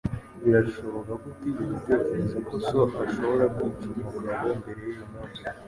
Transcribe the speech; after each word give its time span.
Birashoboka 0.43 1.11
ko 1.21 1.25
utigeze 1.33 1.71
utekereza 1.79 2.37
ko 2.47 2.55
so 2.67 2.79
ashobora 3.03 3.43
kwica 3.55 3.85
umugabo 3.93 4.45
mbere 4.59 4.79
yuyu 4.85 5.05
munsi. 5.11 5.43